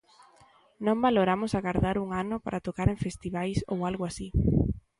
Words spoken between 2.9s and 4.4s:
en festivais ou algo así.